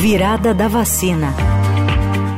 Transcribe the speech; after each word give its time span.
Virada 0.00 0.54
da 0.54 0.68
vacina. 0.68 1.34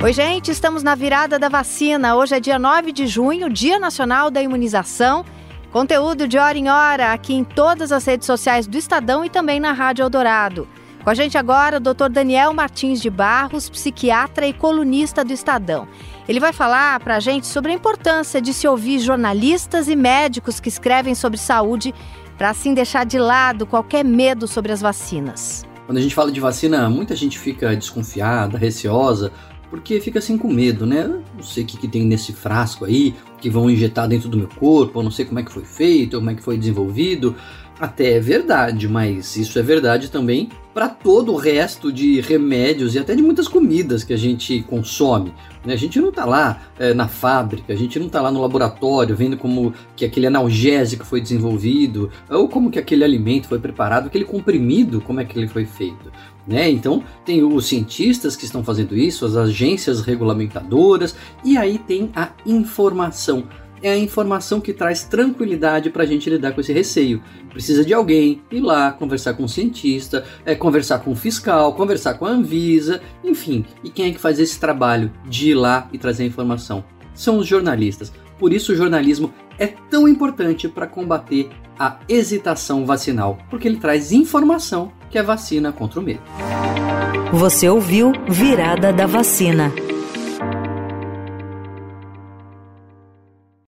Oi, 0.02 0.14
gente, 0.14 0.50
estamos 0.50 0.82
na 0.82 0.94
virada 0.94 1.38
da 1.38 1.50
vacina. 1.50 2.16
Hoje 2.16 2.34
é 2.34 2.40
dia 2.40 2.58
9 2.58 2.90
de 2.90 3.06
junho, 3.06 3.50
Dia 3.50 3.78
Nacional 3.78 4.30
da 4.30 4.40
Imunização. 4.40 5.26
Conteúdo 5.70 6.26
de 6.26 6.38
hora 6.38 6.56
em 6.56 6.70
hora 6.70 7.12
aqui 7.12 7.34
em 7.34 7.44
todas 7.44 7.92
as 7.92 8.02
redes 8.06 8.24
sociais 8.24 8.66
do 8.66 8.78
Estadão 8.78 9.26
e 9.26 9.28
também 9.28 9.60
na 9.60 9.72
Rádio 9.72 10.04
Eldorado. 10.04 10.66
Com 11.04 11.10
a 11.10 11.14
gente 11.14 11.36
agora 11.36 11.76
o 11.76 11.80
Dr. 11.80 12.08
Daniel 12.10 12.54
Martins 12.54 12.98
de 12.98 13.10
Barros, 13.10 13.68
psiquiatra 13.68 14.46
e 14.46 14.54
colunista 14.54 15.22
do 15.22 15.34
Estadão. 15.34 15.86
Ele 16.26 16.40
vai 16.40 16.54
falar 16.54 16.98
para 17.00 17.16
a 17.16 17.20
gente 17.20 17.46
sobre 17.46 17.72
a 17.72 17.74
importância 17.74 18.40
de 18.40 18.54
se 18.54 18.66
ouvir 18.66 19.00
jornalistas 19.00 19.86
e 19.86 19.94
médicos 19.94 20.60
que 20.60 20.70
escrevem 20.70 21.14
sobre 21.14 21.36
saúde 21.38 21.94
para 22.38 22.48
assim 22.48 22.72
deixar 22.72 23.04
de 23.04 23.18
lado 23.18 23.66
qualquer 23.66 24.02
medo 24.02 24.48
sobre 24.48 24.72
as 24.72 24.80
vacinas. 24.80 25.68
Quando 25.90 25.98
a 25.98 26.02
gente 26.02 26.14
fala 26.14 26.30
de 26.30 26.38
vacina, 26.38 26.88
muita 26.88 27.16
gente 27.16 27.36
fica 27.36 27.74
desconfiada, 27.74 28.56
receosa, 28.56 29.32
porque 29.68 30.00
fica 30.00 30.20
assim 30.20 30.38
com 30.38 30.46
medo, 30.46 30.86
né? 30.86 31.20
Não 31.34 31.42
sei 31.42 31.64
o 31.64 31.66
que, 31.66 31.76
que 31.76 31.88
tem 31.88 32.04
nesse 32.04 32.32
frasco 32.32 32.84
aí, 32.84 33.12
que 33.40 33.50
vão 33.50 33.68
injetar 33.68 34.06
dentro 34.06 34.28
do 34.28 34.36
meu 34.36 34.46
corpo, 34.46 35.00
eu 35.00 35.02
não 35.02 35.10
sei 35.10 35.24
como 35.24 35.40
é 35.40 35.42
que 35.42 35.50
foi 35.50 35.64
feito, 35.64 36.18
como 36.18 36.30
é 36.30 36.36
que 36.36 36.44
foi 36.44 36.56
desenvolvido. 36.56 37.34
Até 37.80 38.12
é 38.12 38.20
verdade, 38.20 38.86
mas 38.86 39.34
isso 39.34 39.58
é 39.58 39.62
verdade 39.64 40.12
também 40.12 40.48
para 40.72 40.88
todo 40.88 41.32
o 41.32 41.36
resto 41.36 41.92
de 41.92 42.20
remédios 42.20 42.94
e 42.94 42.98
até 42.98 43.14
de 43.14 43.22
muitas 43.22 43.48
comidas 43.48 44.04
que 44.04 44.12
a 44.12 44.16
gente 44.16 44.62
consome. 44.62 45.34
Né? 45.64 45.74
A 45.74 45.76
gente 45.76 46.00
não 46.00 46.10
está 46.10 46.24
lá 46.24 46.62
é, 46.78 46.94
na 46.94 47.08
fábrica, 47.08 47.72
a 47.72 47.76
gente 47.76 47.98
não 47.98 48.06
está 48.06 48.20
lá 48.20 48.30
no 48.30 48.40
laboratório 48.40 49.16
vendo 49.16 49.36
como 49.36 49.74
que 49.96 50.04
aquele 50.04 50.26
analgésico 50.26 51.04
foi 51.04 51.20
desenvolvido 51.20 52.10
ou 52.28 52.48
como 52.48 52.70
que 52.70 52.78
aquele 52.78 53.04
alimento 53.04 53.48
foi 53.48 53.58
preparado, 53.58 54.06
aquele 54.06 54.24
comprimido, 54.24 55.00
como 55.00 55.20
é 55.20 55.24
que 55.24 55.38
ele 55.38 55.48
foi 55.48 55.64
feito. 55.64 56.10
Né? 56.46 56.70
Então 56.70 57.02
tem 57.24 57.42
os 57.42 57.66
cientistas 57.66 58.36
que 58.36 58.44
estão 58.44 58.64
fazendo 58.64 58.96
isso, 58.96 59.26
as 59.26 59.36
agências 59.36 60.00
regulamentadoras 60.00 61.14
e 61.44 61.56
aí 61.56 61.78
tem 61.78 62.10
a 62.14 62.30
informação 62.46 63.44
é 63.82 63.90
a 63.90 63.98
informação 63.98 64.60
que 64.60 64.72
traz 64.72 65.04
tranquilidade 65.04 65.90
para 65.90 66.02
a 66.02 66.06
gente 66.06 66.28
lidar 66.28 66.52
com 66.52 66.60
esse 66.60 66.72
receio. 66.72 67.22
Precisa 67.50 67.84
de 67.84 67.94
alguém 67.94 68.42
ir 68.50 68.60
lá 68.60 68.92
conversar 68.92 69.34
com 69.34 69.44
um 69.44 69.48
cientista, 69.48 70.24
é, 70.44 70.54
conversar 70.54 71.00
com 71.00 71.12
o 71.12 71.16
fiscal, 71.16 71.74
conversar 71.74 72.14
com 72.14 72.26
a 72.26 72.30
Anvisa, 72.30 73.00
enfim. 73.24 73.64
E 73.82 73.90
quem 73.90 74.06
é 74.06 74.12
que 74.12 74.18
faz 74.18 74.38
esse 74.38 74.58
trabalho 74.58 75.12
de 75.26 75.50
ir 75.50 75.54
lá 75.54 75.88
e 75.92 75.98
trazer 75.98 76.24
a 76.24 76.26
informação? 76.26 76.84
São 77.14 77.38
os 77.38 77.46
jornalistas. 77.46 78.12
Por 78.38 78.52
isso 78.52 78.72
o 78.72 78.76
jornalismo 78.76 79.32
é 79.58 79.66
tão 79.66 80.08
importante 80.08 80.68
para 80.68 80.86
combater 80.86 81.50
a 81.78 81.98
hesitação 82.08 82.84
vacinal, 82.84 83.38
porque 83.48 83.66
ele 83.66 83.76
traz 83.78 84.12
informação 84.12 84.92
que 85.10 85.18
é 85.18 85.22
vacina 85.22 85.72
contra 85.72 86.00
o 86.00 86.02
medo. 86.02 86.20
Você 87.32 87.68
ouviu 87.68 88.12
Virada 88.28 88.92
da 88.92 89.06
Vacina. 89.06 89.72